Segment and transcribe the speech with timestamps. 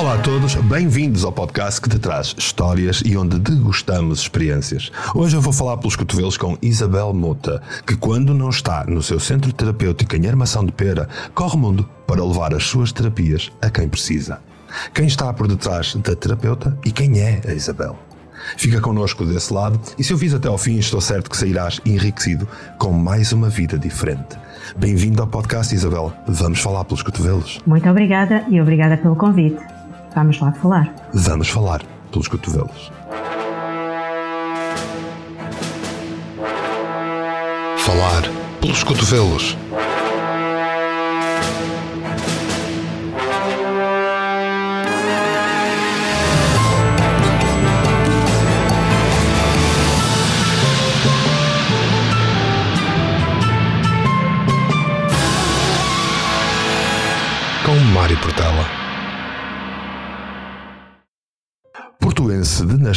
[0.00, 4.90] Olá a todos, bem-vindos ao podcast que te traz histórias e onde degustamos experiências.
[5.14, 9.20] Hoje eu vou falar pelos cotovelos com Isabel Mota, que quando não está no seu
[9.20, 13.68] centro terapêutico em Armação de Pera, corre o mundo para levar as suas terapias a
[13.68, 14.40] quem precisa.
[14.94, 17.98] Quem está por detrás da terapeuta e quem é a Isabel?
[18.56, 21.78] Fica connosco desse lado e se eu fiz até ao fim, estou certo que sairás
[21.84, 22.48] enriquecido
[22.78, 24.38] com mais uma vida diferente.
[24.78, 26.10] Bem-vindo ao podcast, Isabel.
[26.26, 27.60] Vamos falar pelos cotovelos.
[27.66, 29.60] Muito obrigada e obrigada pelo convite.
[30.14, 30.92] Vamos lá falar.
[31.14, 32.90] Vamos falar pelos cotovelos.
[37.78, 38.22] Falar
[38.60, 39.56] pelos cotovelos.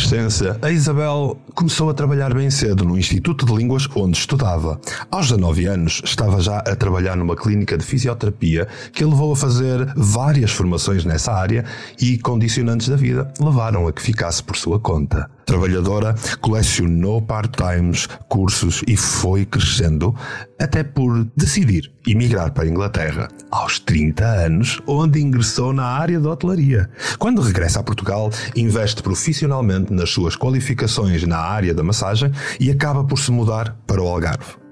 [0.03, 4.79] Nascença, a Isabel começou a trabalhar bem cedo no Instituto de Línguas onde estudava.
[5.09, 9.35] Aos 19 anos, estava já a trabalhar numa clínica de fisioterapia que a levou a
[9.35, 11.63] fazer várias formações nessa área
[12.01, 18.81] e condicionantes da vida levaram a que ficasse por sua conta trabalhadora, colecionou part-times, cursos
[18.87, 20.15] e foi crescendo
[20.59, 26.29] até por decidir emigrar para a Inglaterra aos 30 anos, onde ingressou na área da
[26.29, 26.89] hotelaria.
[27.17, 33.03] Quando regressa a Portugal, investe profissionalmente nas suas qualificações na área da massagem e acaba
[33.03, 34.62] por se mudar para o Algarve.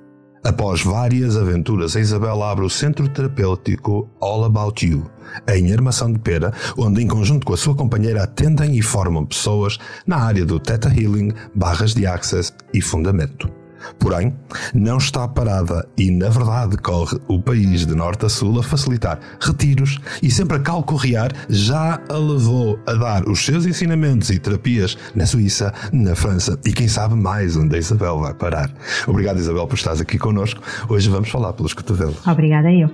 [0.44, 5.06] Após várias aventuras, a Isabel abre o centro terapêutico All About You,
[5.48, 9.78] em Armação de Pera, onde, em conjunto com a sua companheira, atendem e formam pessoas
[10.06, 13.61] na área do Theta Healing, barras de Access e Fundamento.
[14.00, 14.34] Porém,
[14.74, 19.20] não está parada e, na verdade, corre o país de norte a sul a facilitar
[19.40, 24.98] retiros e sempre a calcorrear já a levou a dar os seus ensinamentos e terapias
[25.16, 28.72] na Suíça, na França e quem sabe mais onde a Isabel vai parar.
[29.08, 30.62] Obrigado, Isabel, por estares aqui connosco.
[30.90, 32.26] Hoje vamos falar pelos cotovelos.
[32.26, 32.90] Obrigada eu.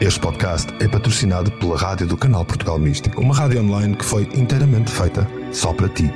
[0.00, 4.22] Este podcast é patrocinado pela rádio do Canal Portugal Místico, uma rádio online que foi
[4.34, 6.10] inteiramente feita só para ti.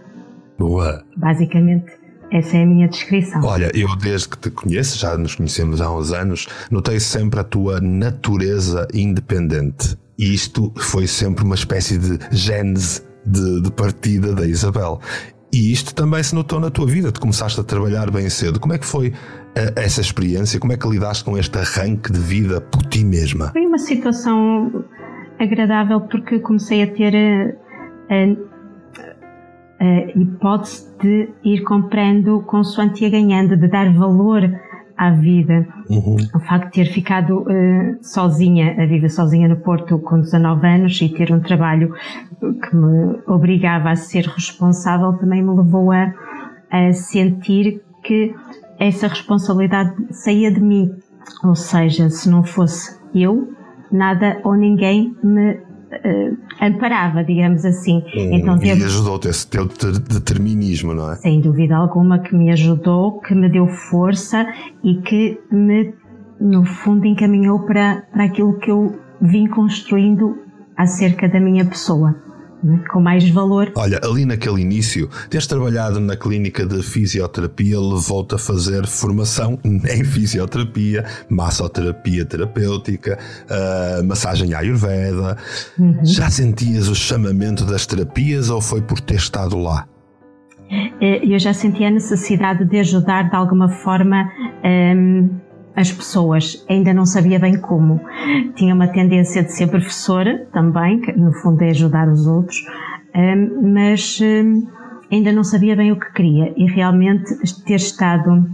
[0.58, 1.04] Boa!
[1.16, 1.92] Basicamente,
[2.32, 3.42] essa é a minha descrição.
[3.44, 7.44] Olha, eu desde que te conheço, já nos conhecemos há uns anos, notei sempre a
[7.44, 9.98] tua natureza independente.
[10.18, 15.00] E isto foi sempre uma espécie de gênese de, de partida da Isabel.
[15.52, 18.59] E isto também se notou na tua vida, tu começaste a trabalhar bem cedo.
[18.59, 19.13] Como é que foi uh,
[19.75, 20.59] essa experiência?
[20.59, 23.52] Como é que lidaste com este arranque de vida por ti mesma?
[23.52, 24.85] Foi uma situação
[25.40, 28.50] agradável porque comecei a ter a, a
[29.79, 34.41] a hipótese de ir comprando consoante ia ganhando, de dar valor
[35.00, 35.66] à vida.
[35.90, 36.18] Uhum.
[36.36, 41.02] O facto de ter ficado uh, sozinha, a viver sozinha no Porto com 19 anos
[41.02, 41.94] e ter um trabalho
[42.40, 46.14] que me obrigava a ser responsável também me levou a,
[46.70, 48.36] a sentir que
[48.78, 50.94] essa responsabilidade saía de mim.
[51.46, 53.54] Ou seja, se não fosse eu,
[53.90, 55.62] nada ou ninguém me
[55.92, 57.98] uh, amparava, digamos assim.
[58.16, 58.86] Hum, então, e teve...
[58.86, 61.16] ajudou-te esse teu determinismo, não é?
[61.16, 64.46] Sem dúvida alguma que me ajudou, que me deu força
[64.84, 65.94] e que me,
[66.40, 70.38] no fundo, encaminhou para, para aquilo que eu vim construindo
[70.78, 72.28] acerca da minha pessoa.
[72.91, 73.72] Com mais valor.
[73.76, 80.03] Olha, ali naquele início, teres trabalhado na clínica de fisioterapia levou-te a fazer formação em
[80.03, 85.38] fisioterapia, massoterapia terapêutica, uh, massagem ayurveda.
[85.78, 86.03] Uhum.
[86.03, 89.88] Já sentias o chamamento das terapias ou foi por ter estado lá?
[91.02, 94.29] Eh, eu já sentia a necessidade de ajudar de alguma forma.
[94.64, 95.29] Um,
[95.79, 96.66] as pessoas.
[96.70, 98.02] Ainda não sabia bem como.
[98.55, 102.58] Tinha uma tendência de ser professora também, que no fundo é ajudar os outros,
[103.16, 104.67] hum, mas hum,
[105.11, 107.34] ainda não sabia bem o que queria e realmente
[107.66, 108.46] ter estado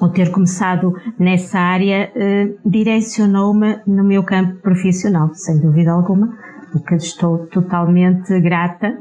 [0.00, 6.34] ou ter começado nessa área hum, direcionou-me no meu campo profissional, sem dúvida alguma,
[6.74, 8.98] o que estou totalmente grata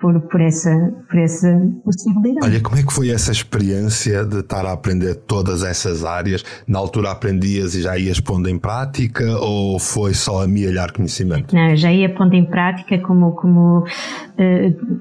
[0.00, 0.70] por, por, essa,
[1.08, 1.48] por essa
[1.84, 2.46] possibilidade.
[2.46, 6.44] Olha, como é que foi essa experiência de estar a aprender todas essas áreas?
[6.66, 11.54] Na altura aprendias e já ias pondo em prática ou foi só amealhar conhecimento?
[11.54, 15.00] Não, já ia pondo em prática como, como uh,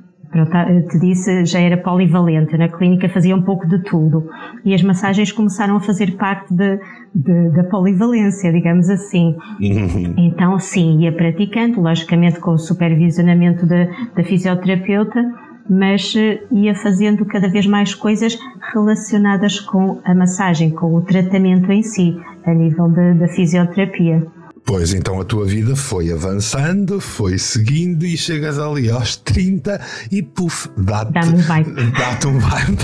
[0.90, 2.58] te disse, já era polivalente.
[2.58, 4.30] Na clínica fazia um pouco de tudo.
[4.64, 6.80] E as massagens começaram a fazer parte de,
[7.14, 9.36] de, da polivalência, digamos assim.
[9.60, 10.14] Uhum.
[10.18, 15.24] Então, sim, ia praticando, logicamente com o supervisionamento da, da fisioterapeuta,
[15.70, 18.38] mas eh, ia fazendo cada vez mais coisas
[18.74, 24.26] relacionadas com a massagem, com o tratamento em si, a nível da fisioterapia.
[24.68, 29.80] Pois então a tua vida foi avançando, foi seguindo e chegas ali aos 30
[30.12, 31.74] e puf, dá-te dá um vibe.
[31.98, 32.78] Dá-te um vibe.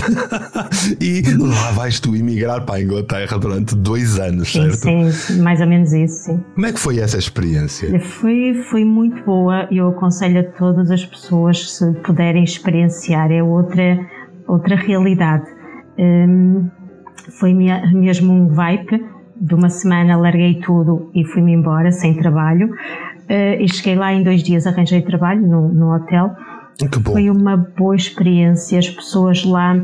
[0.98, 5.12] e lá vais tu emigrar para a Inglaterra durante dois anos, sim, certo?
[5.12, 6.44] Sim, mais ou menos isso, sim.
[6.54, 8.00] Como é que foi essa experiência?
[8.00, 9.68] Foi, foi muito boa.
[9.70, 13.98] Eu aconselho a todas as pessoas, se puderem experienciar, é outra,
[14.48, 15.44] outra realidade.
[15.98, 16.66] Hum,
[17.38, 22.70] foi mesmo um vibe de uma semana larguei tudo e fui-me embora sem trabalho.
[22.70, 26.30] Uh, e cheguei lá em dois dias, arranjei trabalho no, no hotel.
[27.04, 28.78] Foi uma boa experiência.
[28.78, 29.74] As pessoas lá,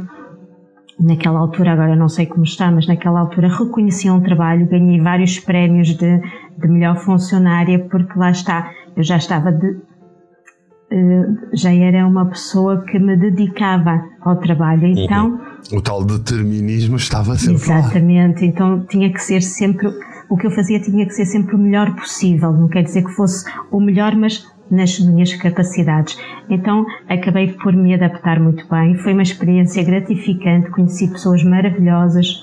[0.99, 4.67] naquela altura, agora não sei como está, mas naquela altura reconheciam o trabalho.
[4.67, 6.21] Ganhei vários prémios de,
[6.59, 12.83] de melhor funcionária, porque lá está, eu já estava de, uh, já era uma pessoa
[12.85, 14.83] que me dedicava ao trabalho.
[14.83, 14.95] Uhum.
[14.97, 15.29] Então.
[15.29, 18.47] Uhum o tal determinismo estava sempre Exatamente, lá.
[18.47, 19.89] então tinha que ser sempre,
[20.29, 23.13] o que eu fazia tinha que ser sempre o melhor possível, não quer dizer que
[23.13, 26.17] fosse o melhor, mas nas minhas capacidades.
[26.49, 32.43] Então acabei por me adaptar muito bem, foi uma experiência gratificante, conheci pessoas maravilhosas,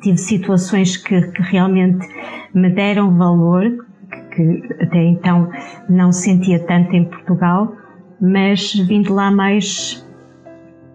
[0.00, 2.06] tive situações que, que realmente
[2.54, 3.64] me deram valor,
[4.10, 5.50] que, que até então
[5.88, 7.72] não sentia tanto em Portugal,
[8.20, 10.06] mas vim de lá mais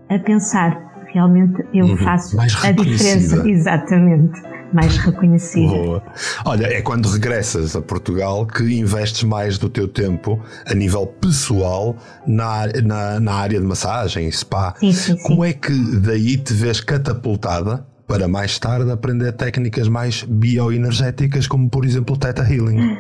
[0.10, 1.98] a pensar realmente eu uhum.
[1.98, 3.48] faço a diferença.
[3.48, 4.42] Exatamente.
[4.74, 5.68] Mais reconhecida.
[5.68, 6.04] Boa.
[6.46, 11.98] Olha, é quando regressas a Portugal que investes mais do teu tempo a nível pessoal
[12.26, 14.74] na, na, na área de massagem, spa.
[14.80, 15.24] Sim, sim, sim.
[15.24, 21.70] Como é que daí te vês catapultada para mais tarde aprender técnicas mais bioenergéticas, como
[21.70, 22.98] por exemplo o Theta Healing?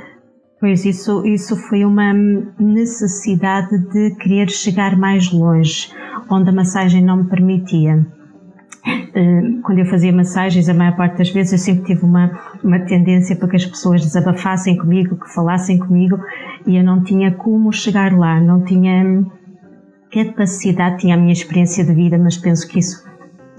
[0.61, 5.91] Pois isso, isso foi uma necessidade de querer chegar mais longe
[6.29, 8.05] onde a massagem não me permitia.
[8.85, 12.79] Eh, quando eu fazia massagens, a maior parte das vezes eu sempre tive uma, uma
[12.79, 16.19] tendência para que as pessoas desabafassem comigo, que falassem comigo,
[16.67, 19.25] e eu não tinha como chegar lá, não tinha
[20.13, 23.03] capacidade, tinha a minha experiência de vida, mas penso que isso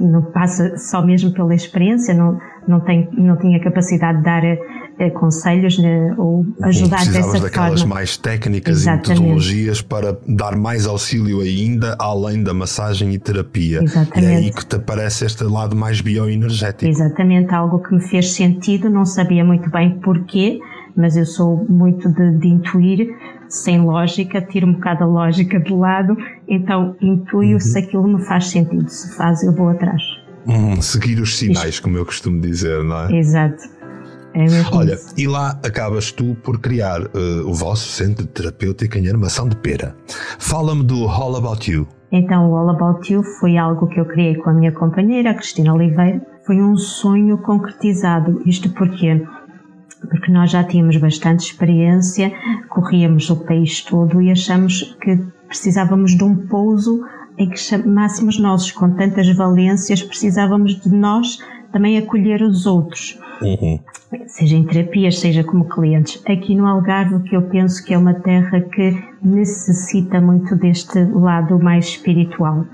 [0.02, 5.10] não passa só mesmo pela experiência, não, não, tenho, não tinha capacidade de dar eh,
[5.10, 7.94] conselhos né, ou ajudar dessa daquelas forma.
[7.94, 9.08] mais técnicas Exatamente.
[9.08, 13.82] e metodologias para dar mais auxílio ainda além da massagem e terapia.
[13.82, 14.31] Exatamente.
[14.31, 16.90] E é aí que te aparece este lado mais bioenergético.
[16.90, 20.58] Exatamente, algo que me fez sentido, não sabia muito bem porquê,
[20.96, 23.08] mas eu sou muito de, de intuir,
[23.48, 26.16] sem lógica, tiro um bocado a lógica de lado,
[26.52, 27.60] então intuio uhum.
[27.60, 30.02] se aquilo me faz sentido, se faz eu vou atrás.
[30.46, 31.84] Hum, seguir os sinais, Isto.
[31.84, 33.16] como eu costumo dizer, não é?
[33.16, 33.62] Exato.
[34.34, 39.08] É Olha, e lá acabas tu por criar uh, o vosso centro de terapêutica em
[39.08, 39.94] armação de pera.
[40.38, 41.86] Fala-me do All About You.
[42.10, 45.34] Então, o All About You foi algo que eu criei com a minha companheira, a
[45.34, 46.20] Cristina Oliveira.
[46.46, 48.43] Foi um sonho concretizado.
[48.46, 49.22] Isto porquê?
[50.00, 52.32] Porque nós já tínhamos bastante experiência,
[52.69, 55.19] corríamos o país todo e achamos que
[55.53, 57.05] precisávamos de um pouso
[57.37, 61.39] em que chamássemos nós, com tantas valências, precisávamos de nós
[61.71, 63.19] também acolher os outros.
[63.43, 63.79] Uhum.
[64.27, 66.23] Seja em terapias, seja como clientes.
[66.27, 71.59] Aqui no Algarve, que eu penso que é uma terra que necessita muito deste lado
[71.59, 72.65] mais espiritual,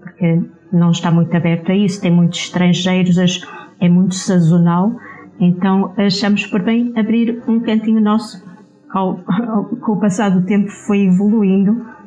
[0.00, 0.40] porque
[0.72, 3.16] não está muito aberto a isso, tem muitos estrangeiros,
[3.80, 4.92] é muito sazonal,
[5.40, 8.46] então achamos por bem abrir um cantinho nosso.
[8.90, 11.97] Ao, ao, com o passar do tempo foi evoluindo.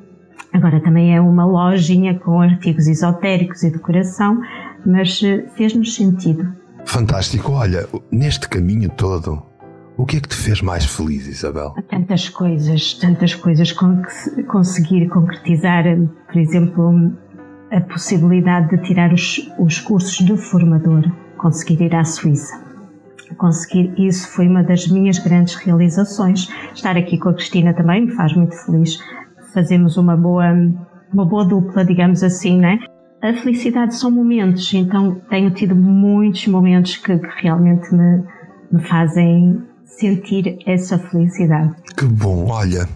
[0.53, 4.41] Agora também é uma lojinha com artigos esotéricos e decoração,
[4.86, 7.53] mas eh, fez-nos sentido Fantástico.
[7.53, 9.41] Olha, neste caminho todo,
[9.98, 11.74] o que é que te fez mais feliz, Isabel?
[11.89, 13.74] Tantas coisas, tantas coisas.
[14.48, 15.84] Conseguir concretizar,
[16.27, 17.13] por exemplo,
[17.72, 21.03] a possibilidade de tirar os, os cursos de formador,
[21.38, 22.60] conseguir ir à Suíça.
[23.38, 26.50] Conseguir isso foi uma das minhas grandes realizações.
[26.74, 29.00] Estar aqui com a Cristina também me faz muito feliz.
[29.53, 30.46] Fazemos uma boa,
[31.13, 32.79] uma boa dupla, digamos assim, né?
[33.22, 38.24] a felicidade são momentos, então tenho tido muitos momentos que, que realmente me,
[38.72, 41.75] me fazem sentir essa felicidade.
[41.96, 42.89] Que bom, olha,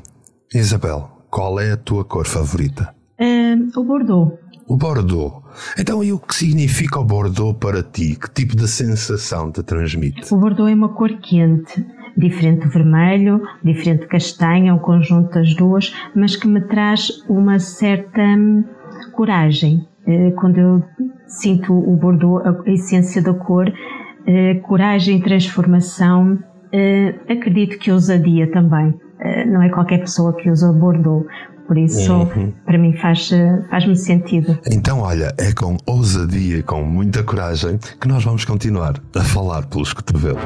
[0.53, 2.93] Isabel, qual é a tua cor favorita?
[3.19, 4.39] Uh, o Bordeaux.
[4.67, 5.43] O Bordeaux.
[5.77, 8.17] Então, e o que significa o Bordeaux para ti?
[8.19, 10.33] Que tipo de sensação te transmite?
[10.33, 11.85] O Bordeaux é uma cor quente,
[12.17, 18.63] diferente vermelho, diferente castanho, um conjunto das duas, mas que me traz uma certa hum,
[19.12, 19.88] coragem.
[20.07, 20.84] Uh, quando eu
[21.27, 28.93] sinto o Bordeaux, a essência da cor, uh, coragem, transformação, uh, acredito que ousadia também.
[29.48, 31.25] Não é qualquer pessoa que usa Bordeaux.
[31.65, 32.53] Por isso, uhum.
[32.63, 33.31] para mim, faz,
[33.72, 34.60] faz-me sentido.
[34.69, 39.93] Então, olha, é com ousadia, com muita coragem, que nós vamos continuar a falar pelos
[39.93, 40.43] cotovelos.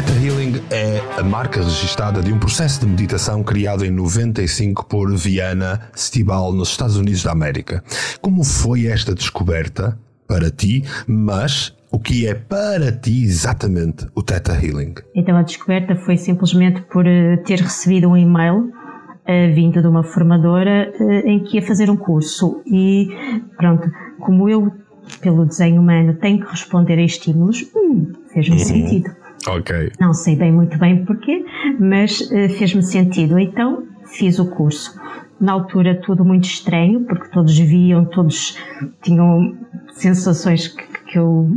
[0.00, 5.14] Theta Healing é a marca registrada de um processo de meditação criado em 95 por
[5.14, 7.84] Viana Stibal nos Estados Unidos da América.
[8.22, 14.54] Como foi esta descoberta para ti, mas o que é para ti exatamente o Theta
[14.54, 14.94] Healing?
[15.14, 20.02] Então a descoberta foi simplesmente por eh, ter recebido um e-mail uh, vindo de uma
[20.02, 23.06] formadora uh, em que ia fazer um curso e
[23.54, 23.86] pronto,
[24.18, 24.72] como eu
[25.20, 28.64] pelo desenho humano tenho que responder a estímulos, hum, fez-me uhum.
[28.64, 29.19] sentido.
[29.46, 29.92] Ok.
[29.98, 31.44] Não sei bem muito bem porquê,
[31.78, 33.38] mas uh, fez-me sentido.
[33.38, 34.98] Então fiz o curso.
[35.40, 38.58] Na altura tudo muito estranho, porque todos viam, todos
[39.02, 39.56] tinham
[39.92, 41.48] sensações que, que eu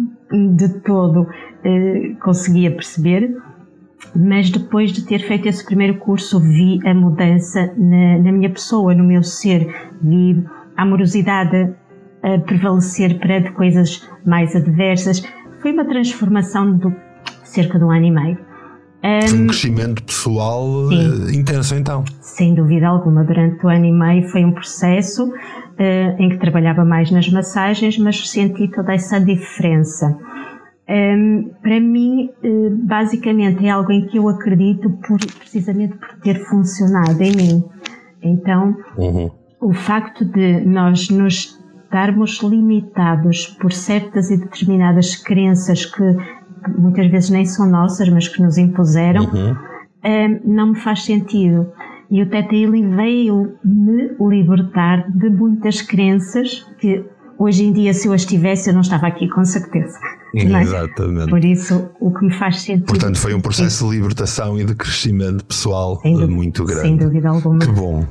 [0.56, 3.36] de todo uh, conseguia perceber.
[4.16, 8.94] Mas depois de ter feito esse primeiro curso, vi a mudança na, na minha pessoa,
[8.94, 10.46] no meu ser, vi
[10.78, 11.74] a amorosidade
[12.22, 15.24] a prevalecer perante coisas mais adversas.
[15.62, 16.94] Foi uma transformação do
[17.54, 18.38] cerca de um ano e meio.
[19.04, 22.06] Um, um crescimento pessoal sim, eh, intenso, então.
[22.22, 23.24] Sem dúvida alguma.
[23.24, 27.98] Durante o ano e meio foi um processo uh, em que trabalhava mais nas massagens,
[27.98, 30.18] mas senti toda essa diferença.
[30.90, 36.36] Um, para mim, uh, basicamente, é algo em que eu acredito por, precisamente por ter
[36.46, 37.64] funcionado em mim.
[38.22, 39.30] Então, uhum.
[39.60, 41.62] o facto de nós nos
[41.94, 46.04] estarmos limitados por certas e determinadas crenças que
[46.78, 49.56] muitas vezes nem são nossas, mas que nos impuseram, uhum.
[50.06, 51.72] Eh, não me faz sentido.
[52.12, 57.06] E o Teta Healing veio me libertar de muitas crenças que
[57.40, 59.98] hoje em dia, se eu as tivesse, eu não estava aqui com certeza.
[60.36, 60.62] É?
[60.64, 61.30] Exatamente.
[61.30, 62.88] Por isso, o que me faz sentido.
[62.88, 66.82] Portanto, foi um processo de libertação e de crescimento pessoal muito grande.
[66.82, 67.60] Sem dúvida alguma.
[67.60, 68.04] Que bom.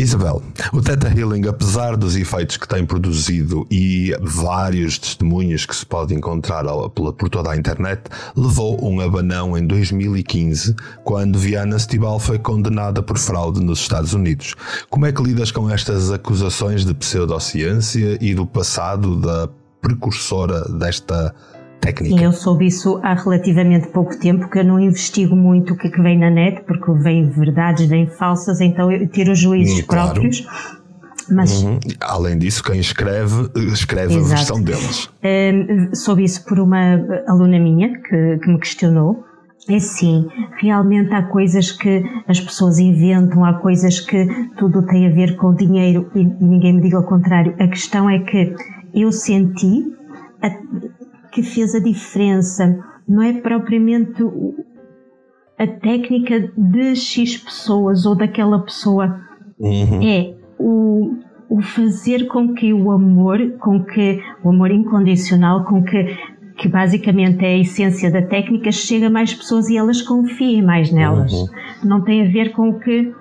[0.00, 0.42] Isabel,
[0.72, 6.14] o Theta Healing, apesar dos efeitos que tem produzido e vários testemunhos que se pode
[6.14, 8.04] encontrar por toda a internet,
[8.34, 14.54] levou um abanão em 2015, quando Viana Stibal foi condenada por fraude nos Estados Unidos.
[14.88, 19.50] Como é que lidas com estas acusações de pseudociência e do passado da
[19.82, 21.34] precursora desta
[21.80, 22.22] técnica.
[22.22, 25.90] Eu soube isso há relativamente pouco tempo, que eu não investigo muito o que é
[25.90, 29.86] que vem na net, porque vem verdades, vem falsas, então eu tiro os juízes hum,
[29.86, 30.12] claro.
[30.12, 30.46] próprios.
[31.30, 31.78] Mas, uhum.
[32.00, 34.26] Além disso, quem escreve, escreve Exato.
[34.26, 35.10] a versão deles.
[35.22, 39.24] Um, soube isso por uma aluna minha que, que me questionou.
[39.68, 40.26] É sim,
[40.58, 45.54] realmente há coisas que as pessoas inventam, há coisas que tudo tem a ver com
[45.54, 47.54] dinheiro e, e ninguém me diga o contrário.
[47.60, 48.54] A questão é que
[48.94, 49.84] eu senti,
[51.30, 52.78] que fez a diferença.
[53.08, 54.22] Não é propriamente
[55.58, 59.20] a técnica de X pessoas ou daquela pessoa.
[59.58, 60.02] Uhum.
[60.02, 61.16] É o,
[61.48, 66.16] o fazer com que o amor, com que o amor incondicional, com que,
[66.56, 70.90] que basicamente é a essência da técnica, chegue a mais pessoas e elas confiem mais
[70.90, 71.32] nelas.
[71.32, 71.46] Uhum.
[71.84, 73.12] Não tem a ver com o que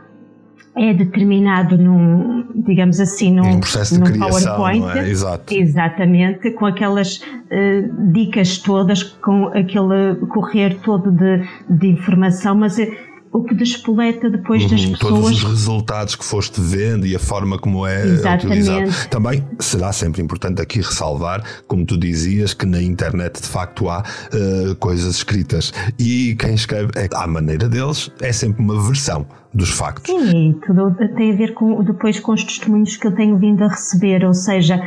[0.79, 4.97] é determinado num, digamos assim, num, um processo de num criação, PowerPoint.
[4.97, 5.09] É?
[5.09, 5.53] Exato.
[5.53, 12.87] Exatamente, com aquelas uh, dicas todas, com aquele correr todo de, de informação, mas uh,
[13.31, 14.99] o que despoleta depois uhum, das pessoas.
[14.99, 18.45] Todos os resultados que foste vendo e a forma como é Exatamente.
[18.47, 19.09] utilizado.
[19.09, 23.99] Também será sempre importante aqui ressalvar, como tu dizias, que na internet de facto há
[24.01, 29.69] uh, coisas escritas e quem escreve é à maneira deles, é sempre uma versão dos
[29.69, 30.13] factos.
[30.13, 33.67] Sim, tudo tem a ver com depois com os testemunhos que eu tenho vindo a
[33.67, 34.81] receber, ou seja,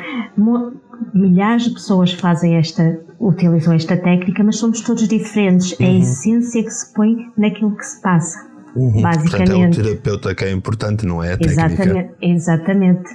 [1.13, 5.73] milhares de pessoas fazem esta, utilizam esta técnica, mas somos todos diferentes.
[5.73, 5.87] Uhum.
[5.87, 5.99] É a uhum.
[5.99, 8.52] essência que se põe naquilo que se passa.
[8.75, 9.03] Uhum.
[9.03, 9.31] Basicamente.
[9.31, 11.73] Portanto, é o terapeuta que é importante, não é a técnica.
[11.73, 12.15] Exatamente.
[12.23, 13.11] Exatamente.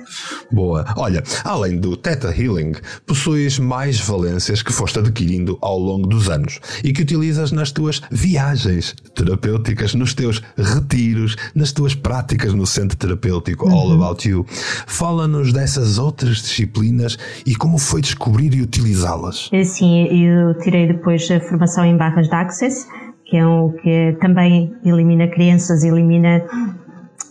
[0.52, 0.86] Boa.
[0.96, 2.74] Olha, além do Theta Healing,
[3.06, 8.02] possuis mais valências que foste adquirindo ao longo dos anos e que utilizas nas tuas
[8.12, 13.76] viagens terapêuticas, nos teus retiros, nas tuas práticas no centro terapêutico uhum.
[13.76, 14.46] All About You.
[14.86, 19.50] Fala-nos dessas outras disciplinas e como foi descobrir e utilizá-las.
[19.52, 22.88] É sim, eu tirei depois a formação em barras de Access
[23.29, 26.43] que é um que também elimina crianças, elimina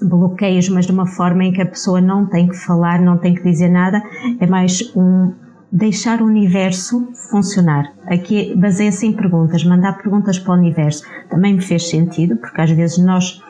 [0.03, 3.35] bloqueios, mas de uma forma em que a pessoa não tem que falar, não tem
[3.35, 4.03] que dizer nada,
[4.39, 5.33] é mais um
[5.73, 7.93] deixar o universo funcionar.
[8.07, 11.05] Aqui baseia-se em perguntas, mandar perguntas para o universo.
[11.29, 13.43] Também me fez sentido, porque às vezes nós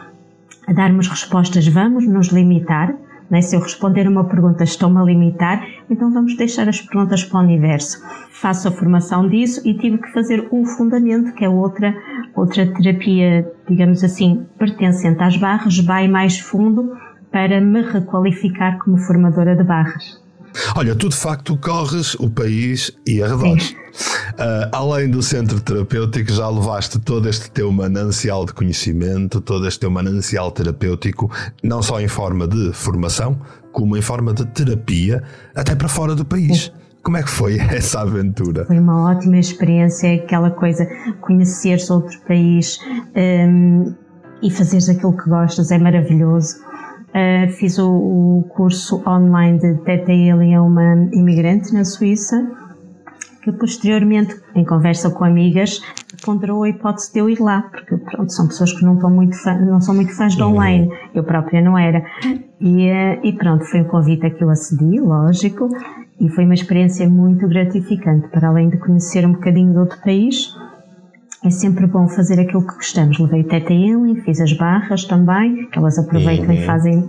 [0.66, 2.94] a darmos respostas vamos nos limitar,
[3.30, 3.40] né?
[3.40, 7.42] Se eu responder uma pergunta estou-me a limitar, então vamos deixar as perguntas para o
[7.42, 8.02] universo.
[8.30, 11.95] Faço a formação disso e tive que fazer o fundamento, que é outra,
[12.35, 16.97] outra terapia, digamos assim, pertencente às barras, vai mais fundo
[17.30, 20.25] para me requalificar como formadora de barras.
[20.75, 23.70] Olha, tu de facto corres o país e arredores.
[23.70, 29.80] Uh, além do centro terapêutico, já levaste todo este teu manancial de conhecimento, todo este
[29.80, 31.30] teu manancial terapêutico,
[31.62, 33.40] não só em forma de formação,
[33.72, 35.22] como em forma de terapia,
[35.54, 36.72] até para fora do país.
[37.02, 38.64] Como é que foi essa aventura?
[38.66, 40.86] Foi uma ótima experiência, aquela coisa,
[41.20, 42.78] conheceres outro país
[43.14, 43.94] um,
[44.42, 46.56] e fazeres aquilo que gostas é maravilhoso.
[47.16, 52.46] Uh, fiz o, o, curso online de Teta a uma imigrante na Suíça,
[53.42, 55.80] que posteriormente, em conversa com amigas,
[56.23, 59.35] ponderou a hipótese de eu ir lá, porque pronto, são pessoas que não, estão muito
[59.42, 60.50] fã, não são muito fãs de uhum.
[60.50, 62.04] online, eu própria não era.
[62.61, 65.70] E, uh, e pronto, foi um convite a que eu acedi, lógico,
[66.20, 70.54] e foi uma experiência muito gratificante, para além de conhecer um bocadinho de outro país,
[71.46, 73.18] é sempre bom fazer aquilo que gostamos.
[73.18, 76.52] Levei Teta Healing, fiz as barras também, que elas aproveitam uhum.
[76.52, 77.08] e fazem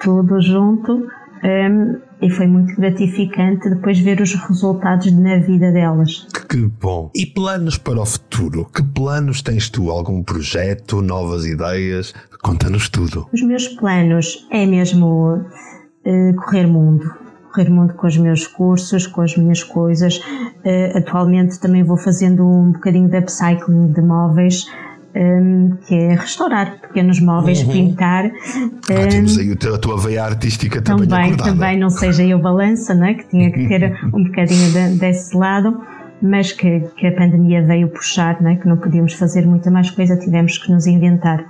[0.00, 1.06] tudo junto.
[1.44, 6.26] Um, e foi muito gratificante depois ver os resultados na vida delas.
[6.48, 7.10] Que bom!
[7.14, 8.64] E planos para o futuro?
[8.74, 9.90] Que planos tens tu?
[9.90, 12.14] Algum projeto, novas ideias?
[12.42, 13.28] Conta-nos tudo.
[13.34, 17.25] Os meus planos é mesmo uh, correr mundo
[17.56, 20.18] correr mundo com os meus cursos, com as minhas coisas.
[20.18, 24.66] Uh, atualmente também vou fazendo um bocadinho de upcycling de móveis.
[25.14, 27.72] Um, ehm, que é restaurar pequenos móveis, uhum.
[27.72, 28.26] pintar.
[28.26, 31.08] Ah, temos aí a tua veia artística também.
[31.08, 31.50] Também, acordada.
[31.52, 33.14] também, não seja eu balança, né?
[33.14, 35.80] que tinha que ter um bocadinho de, desse lado,
[36.20, 38.56] mas que, que, a pandemia veio puxar, né?
[38.56, 41.46] que não podíamos fazer muita mais coisa, tivemos que nos inventar.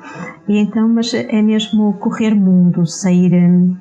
[0.46, 3.76] E então, mas é mesmo correr mundo, sair hum,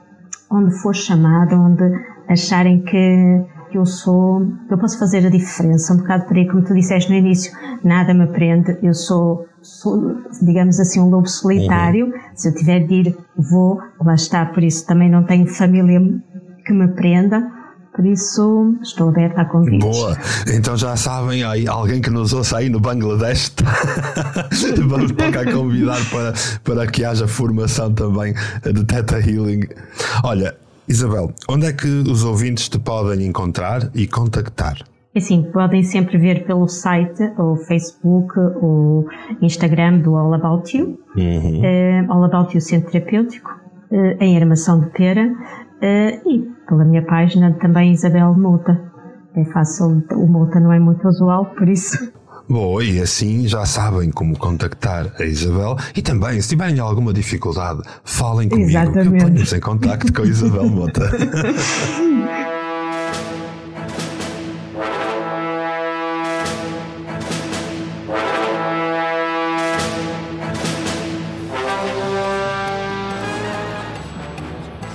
[0.50, 5.94] onde for chamado, onde acharem que, que eu sou, que eu posso fazer a diferença,
[5.94, 7.52] um bocado por aí, como tu disseste no início,
[7.84, 12.14] nada me prende, eu sou, sou digamos assim, um lobo solitário, uhum.
[12.36, 16.00] se eu tiver de ir, vou, lá está, por isso também não tenho família
[16.66, 17.52] que me prenda,
[17.96, 19.80] por isso, estou aberta a convites.
[19.80, 20.18] Boa.
[20.54, 23.54] Então já sabem, aí alguém que nos ouça aí no Bangladesh,
[24.86, 28.34] vamos tocar convidar para, para que haja formação também
[28.64, 29.62] de Theta Healing.
[30.26, 34.78] Olha, Isabel, onde é que os ouvintes te podem encontrar e contactar?
[35.16, 39.08] É assim, podem sempre ver pelo site, ou Facebook, ou
[39.42, 41.62] Instagram do All About You, uhum.
[41.62, 43.50] uh, All About You Centro Terapêutico,
[43.92, 48.80] uh, em Armação de Pera, uh, e pela minha página também Isabel Mouta.
[49.36, 52.12] É fácil, o Mouta não é muito usual, por isso
[52.48, 57.82] Bom, e assim já sabem como contactar a Isabel e também, se tiverem alguma dificuldade,
[58.04, 59.10] falem comigo Exatamente.
[59.10, 61.12] que eu ponho-vos em contacto com a Isabel Mota.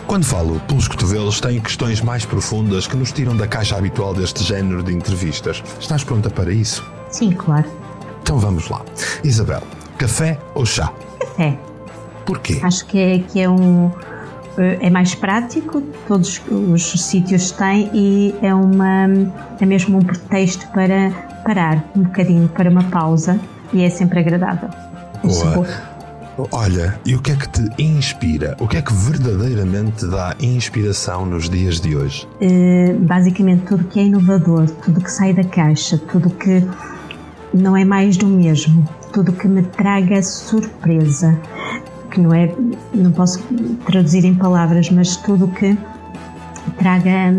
[0.06, 4.44] Quando falo pelos cotovelos, tenho questões mais profundas que nos tiram da caixa habitual deste
[4.44, 5.62] género de entrevistas.
[5.80, 6.84] Estás pronta para isso?
[7.10, 7.68] Sim, claro.
[8.22, 8.82] Então vamos lá.
[9.24, 9.62] Isabel,
[9.98, 10.92] café ou chá?
[11.20, 11.58] Café.
[12.24, 12.60] Porquê?
[12.62, 13.90] Acho que é, que é um
[14.58, 19.06] é mais prático, todos os sítios têm e é uma
[19.60, 21.10] é mesmo um pretexto para
[21.44, 23.38] parar um bocadinho para uma pausa
[23.72, 24.68] e é sempre agradável.
[25.22, 25.66] Boa.
[26.52, 28.56] Olha, e o que é que te inspira?
[28.60, 32.26] O que é que verdadeiramente dá inspiração nos dias de hoje?
[32.40, 36.66] Uh, basicamente tudo que é inovador, tudo que sai da caixa, tudo que
[37.52, 38.88] não é mais do mesmo.
[39.12, 41.38] Tudo que me traga surpresa,
[42.10, 42.52] que não é,
[42.94, 43.42] não posso
[43.86, 45.76] traduzir em palavras, mas tudo que
[46.78, 47.32] traga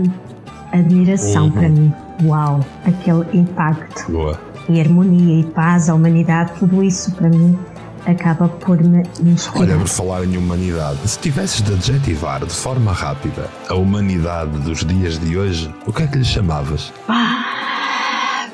[0.71, 1.51] admiração uhum.
[1.51, 1.93] para mim.
[2.23, 4.11] Uau, aquele impacto.
[4.11, 4.39] Boa.
[4.69, 7.57] E harmonia e paz, a humanidade, tudo isso para mim
[8.05, 9.63] acaba por me inspirar.
[9.63, 14.83] Olha, por falar em humanidade, se tivesses de adjetivar de forma rápida a humanidade dos
[14.85, 16.93] dias de hoje, o que é que lhe chamavas?
[17.07, 18.49] Ah,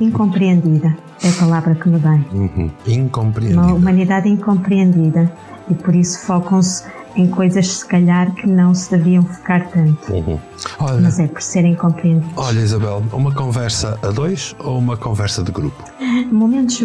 [0.00, 2.24] incompreendida é a palavra que me vem.
[2.32, 2.70] Uhum.
[2.86, 3.60] Incompreendida.
[3.60, 5.30] Uma humanidade incompreendida
[5.68, 6.84] e por isso focam-se
[7.16, 10.12] em coisas se calhar que não se deviam focar tanto.
[10.12, 10.38] Uhum.
[10.80, 12.30] Olha, Mas é por serem compreendidos.
[12.36, 15.82] olha, Isabel, uma conversa a dois ou uma conversa de grupo?
[16.30, 16.82] Momentos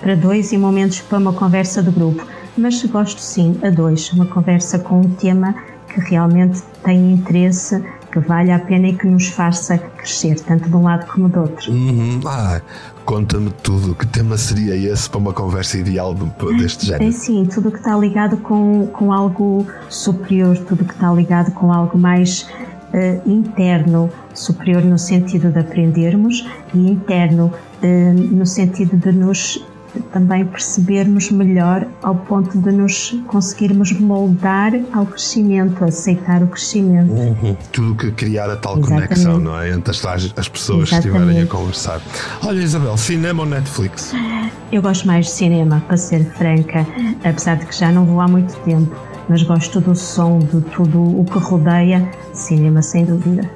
[0.00, 2.24] para dois e momentos para uma conversa de grupo.
[2.56, 5.54] Mas gosto sim a dois, uma conversa com um tema
[5.92, 7.82] que realmente tem interesse,
[8.20, 11.40] que vale a pena e que nos faça crescer, tanto de um lado como do
[11.40, 11.70] outro.
[11.70, 12.20] Uhum.
[12.26, 12.60] Ah,
[13.04, 13.94] conta-me tudo.
[13.94, 16.14] Que tema seria esse para uma conversa ideal
[16.58, 17.12] deste É género?
[17.12, 21.98] sim, tudo que está ligado com, com algo superior, tudo que está ligado com algo
[21.98, 22.48] mais
[22.94, 27.52] eh, interno, superior no sentido de aprendermos e interno
[27.82, 29.62] eh, no sentido de nos
[30.12, 37.12] também percebermos melhor ao ponto de nos conseguirmos moldar ao crescimento, aceitar o crescimento.
[37.12, 37.56] Uhum.
[37.72, 39.08] Tudo que criar a tal Exatamente.
[39.08, 39.70] conexão, não é?
[39.70, 40.04] Entre as,
[40.36, 41.50] as pessoas que estiverem a Exatamente.
[41.50, 42.00] conversar.
[42.44, 44.12] Olha, Isabel, cinema ou Netflix?
[44.72, 46.86] Eu gosto mais de cinema, para ser franca,
[47.24, 48.94] apesar de que já não vou há muito tempo,
[49.28, 53.48] mas gosto do som, de tudo o que rodeia cinema, sem dúvida.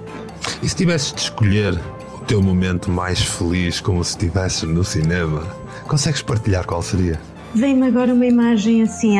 [0.62, 1.78] E se tivesses de escolher
[2.14, 5.42] o teu momento mais feliz como se estivesses no cinema,
[5.90, 7.18] consegues partilhar qual seria?
[7.54, 9.16] Vem-me agora uma imagem assim,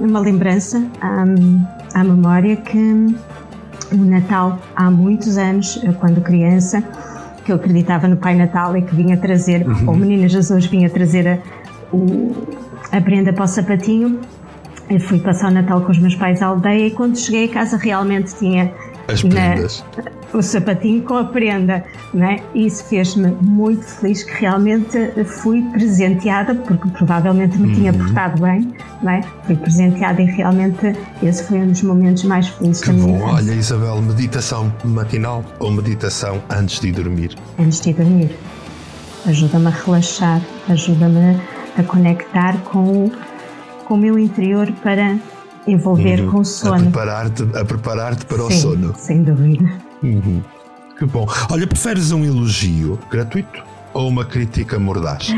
[0.00, 6.82] uma lembrança à, memória que no Natal, há muitos anos, eu, quando criança,
[7.44, 10.88] que eu acreditava no Pai Natal e que vinha trazer, ou o Menino Jesus vinha
[10.88, 11.38] trazer a,
[11.94, 12.32] o-
[12.90, 14.20] a prenda para o sapatinho.
[14.88, 17.48] Eu fui passar o Natal com os meus pais à aldeia e quando cheguei a
[17.48, 18.72] casa realmente tinha
[19.08, 19.84] As na- prendas.
[20.32, 21.84] o sapatinho com a prenda,
[22.16, 22.40] é?
[22.54, 28.72] E isso fez-me muito feliz que realmente fui presenteada, porque provavelmente me tinha portado bem,
[29.02, 29.20] não é?
[29.46, 33.16] Fui presenteada e realmente esse foi um dos momentos mais felizes Que da minha bom.
[33.16, 37.36] infância, Olha, Isabel, meditação matinal ou meditação antes de dormir?
[37.58, 38.30] antes de dormir.
[39.26, 41.40] Ajuda-me a relaxar, ajuda-me
[41.78, 43.12] a conectar com o,
[43.86, 45.16] com o meu interior para
[45.66, 46.82] envolver com o A sono.
[46.82, 48.94] preparar-te a preparar-te para o Sim, sono.
[48.96, 49.64] sem dúvida.
[50.02, 50.42] Uhum.
[50.98, 51.26] Que bom.
[51.50, 55.32] Olha, preferes um elogio gratuito ou uma crítica mordaz?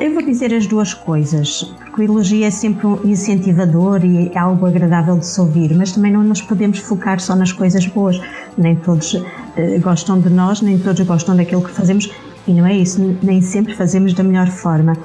[0.00, 4.38] Eu vou dizer as duas coisas, porque o elogio é sempre um incentivador e é
[4.38, 8.20] algo agradável de se ouvir, mas também não nos podemos focar só nas coisas boas.
[8.56, 9.14] Nem todos
[9.56, 12.10] eh, gostam de nós, nem todos gostam daquilo que fazemos,
[12.46, 14.96] e não é isso, nem sempre fazemos da melhor forma.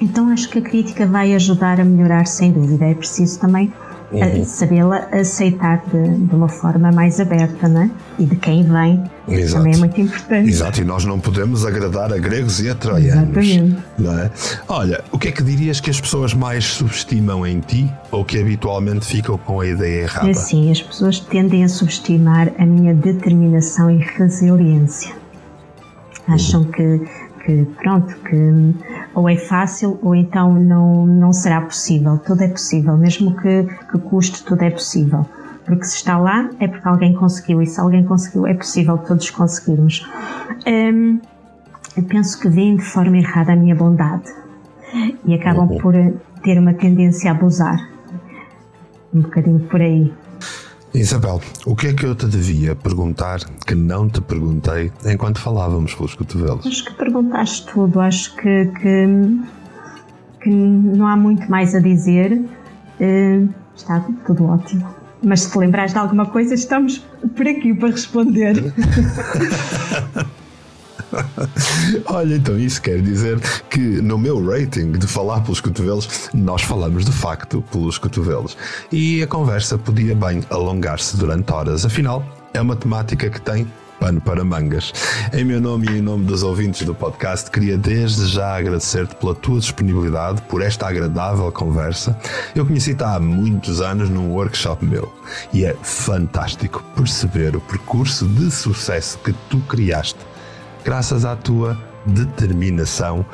[0.00, 2.84] Então acho que a crítica vai ajudar a melhorar, sem dúvida.
[2.84, 3.72] É preciso também
[4.22, 7.90] eh, sabê-la aceitar de, de uma forma mais aberta, não é?
[8.18, 9.56] E de quem vem Exato.
[9.56, 10.48] também é muito importante.
[10.48, 13.36] Exato, e nós não podemos agradar a gregos e a troianos.
[13.36, 13.84] Exatamente.
[13.98, 14.30] Não é?
[14.68, 18.38] Olha, o que é que dirias que as pessoas mais subestimam em ti ou que
[18.38, 20.28] habitualmente ficam com a ideia errada?
[20.28, 25.14] É assim, as pessoas tendem a subestimar a minha determinação e resiliência.
[26.26, 27.00] Acham que,
[27.44, 28.74] que pronto, que
[29.14, 32.18] ou é fácil ou então não, não será possível.
[32.18, 35.26] Tudo é possível, mesmo que, que custe, tudo é possível.
[35.64, 39.30] Porque se está lá é porque alguém conseguiu e se alguém conseguiu é possível todos
[39.30, 40.06] conseguirmos.
[40.66, 41.20] Hum,
[41.96, 44.30] eu penso que veem de forma errada a minha bondade
[45.24, 45.78] e acabam Uhum.
[45.78, 45.94] por
[46.42, 47.88] ter uma tendência a abusar.
[49.12, 50.12] Um bocadinho por aí.
[50.94, 55.92] Isabel, o que é que eu te devia perguntar que não te perguntei enquanto falávamos
[55.92, 56.64] pelos cotovelos?
[56.64, 59.06] Acho que perguntaste tudo, acho que, que,
[60.40, 62.40] que não há muito mais a dizer.
[63.00, 63.42] Eh,
[63.74, 64.88] está tudo ótimo.
[65.20, 66.98] Mas se te lembrares de alguma coisa, estamos
[67.34, 68.72] por aqui para responder.
[72.06, 73.40] Olha, então isso quer dizer
[73.70, 78.56] que no meu rating de falar pelos cotovelos, nós falamos de facto pelos cotovelos.
[78.90, 83.66] E a conversa podia bem alongar-se durante horas, afinal, é uma temática que tem
[84.04, 84.92] pano para mangas.
[85.32, 89.34] Em meu nome e em nome dos ouvintes do podcast, queria desde já agradecer-te pela
[89.34, 92.16] tua disponibilidade, por esta agradável conversa.
[92.54, 95.12] Eu conheci-te há muitos anos num workshop meu
[95.52, 100.18] e é fantástico perceber o percurso de sucesso que tu criaste
[100.84, 103.24] graças à tua determinação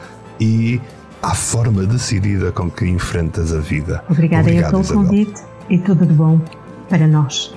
[0.41, 0.81] e
[1.23, 4.03] à forma decidida com que enfrentas a vida.
[4.09, 5.03] Obrigada eu Obrigado, pelo Isabel.
[5.03, 6.41] convite e tudo de bom
[6.89, 7.53] para nós.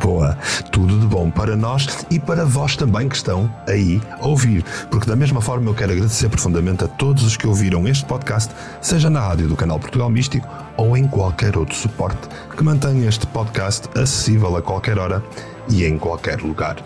[0.00, 0.38] Boa,
[0.70, 5.06] tudo de bom para nós e para vós também que estão aí a ouvir, porque
[5.06, 9.10] da mesma forma eu quero agradecer profundamente a todos os que ouviram este podcast, seja
[9.10, 13.88] na rádio do canal Portugal Místico ou em qualquer outro suporte que mantenha este podcast
[13.98, 15.22] acessível a qualquer hora
[15.70, 16.76] e em qualquer lugar.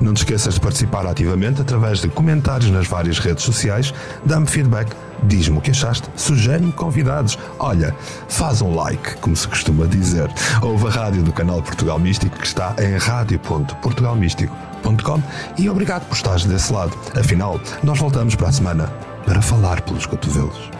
[0.00, 3.92] Não te esqueças de participar ativamente através de comentários nas várias redes sociais,
[4.24, 7.38] dá-me feedback, diz-me o que achaste, sugere-me convidados.
[7.58, 7.94] Olha,
[8.28, 10.30] faz um like, como se costuma dizer.
[10.62, 15.22] Ouve a rádio do canal Portugal Místico que está em rádio.portugalmístico.com
[15.58, 16.96] e obrigado por estares desse lado.
[17.18, 18.86] Afinal, nós voltamos para a semana
[19.24, 20.77] para falar pelos cotovelos.